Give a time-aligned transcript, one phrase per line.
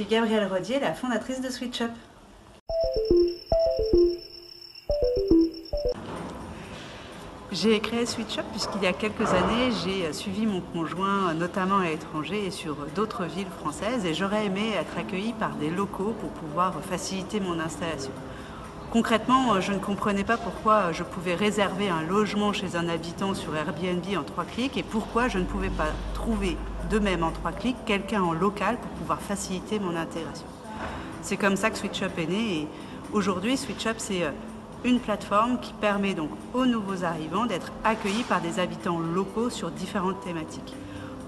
[0.00, 1.90] suis Gabrielle Rodier, la fondatrice de SwitchUp.
[7.52, 12.46] J'ai créé SwitchUp puisqu'il y a quelques années, j'ai suivi mon conjoint, notamment à l'étranger
[12.46, 16.80] et sur d'autres villes françaises, et j'aurais aimé être accueillie par des locaux pour pouvoir
[16.82, 18.12] faciliter mon installation.
[18.90, 23.54] Concrètement, je ne comprenais pas pourquoi je pouvais réserver un logement chez un habitant sur
[23.54, 26.56] Airbnb en trois clics et pourquoi je ne pouvais pas trouver
[26.90, 30.46] de même en trois clics quelqu'un en local pour pouvoir faciliter mon intégration.
[31.22, 32.68] C'est comme ça que SwitchUp est né et
[33.12, 34.32] aujourd'hui SwitchUp c'est euh,
[34.84, 39.70] une plateforme qui permet donc aux nouveaux arrivants d'être accueillis par des habitants locaux sur
[39.70, 40.74] différentes thématiques.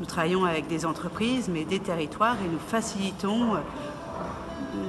[0.00, 3.58] Nous travaillons avec des entreprises mais des territoires et nous facilitons euh,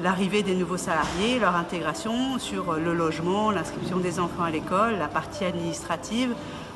[0.02, 5.08] l'arrivée des nouveaux salariés, leur intégration sur le logement, l'inscription des enfants à l'école, la
[5.08, 6.34] partie administrative,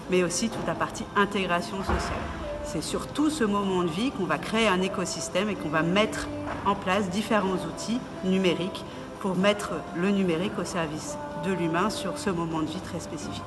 [0.09, 2.25] mais aussi toute la partie intégration sociale.
[2.63, 5.83] C'est sur tout ce moment de vie qu'on va créer un écosystème et qu'on va
[5.83, 6.27] mettre
[6.65, 8.83] en place différents outils numériques
[9.19, 13.43] pour mettre le numérique au service de l'humain sur ce moment de vie très spécifique.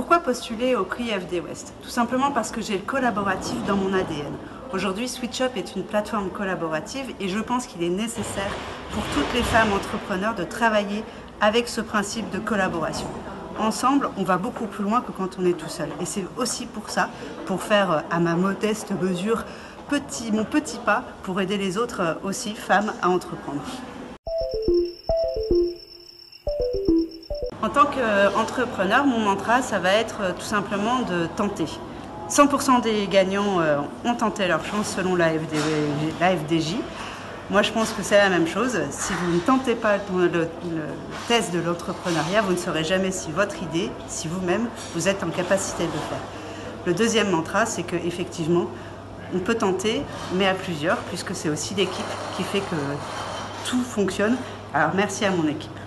[0.00, 3.92] Pourquoi postuler au prix FD West Tout simplement parce que j'ai le collaboratif dans mon
[3.92, 4.32] ADN.
[4.72, 8.50] Aujourd'hui, SwitchUp est une plateforme collaborative et je pense qu'il est nécessaire
[8.92, 11.04] pour toutes les femmes entrepreneurs de travailler
[11.42, 13.08] avec ce principe de collaboration.
[13.58, 15.90] Ensemble, on va beaucoup plus loin que quand on est tout seul.
[16.00, 17.10] Et c'est aussi pour ça,
[17.44, 19.44] pour faire euh, à ma modeste mesure
[20.32, 23.60] mon petit pas pour aider les autres euh, aussi, femmes, à entreprendre.
[27.72, 31.66] Tant qu'entrepreneur, mon mantra, ça va être euh, tout simplement de tenter.
[32.28, 36.76] 100% des gagnants euh, ont tenté leur chance selon la, FDJ.
[37.50, 38.78] Moi, je pense que c'est la même chose.
[38.90, 40.48] Si vous ne tentez pas le,
[41.26, 45.30] test de l'entrepreneuriat, vous ne saurez jamais si votre idée, si vous-même, vous êtes en
[45.30, 46.22] capacité de le faire.
[46.86, 48.66] Le deuxième mantra, c'est qu'effectivement,
[49.34, 50.02] on peut tenter,
[50.34, 52.04] mais à plusieurs, puisque c'est aussi l'équipe
[52.36, 52.76] qui fait que
[53.68, 54.36] tout fonctionne.
[54.72, 55.79] Alors merci à mon équipe.